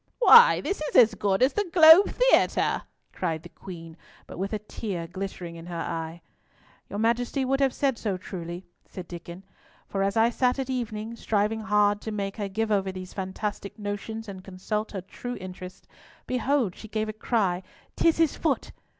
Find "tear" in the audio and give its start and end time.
4.57-5.05